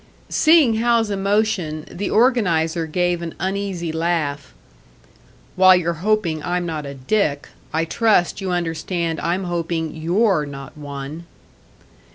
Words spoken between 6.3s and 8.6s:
I'm not a 'dick,' I trust you